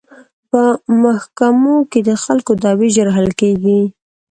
[0.49, 0.61] په
[1.03, 3.81] محکمو کې د خلکو دعوې ژر حل کیږي.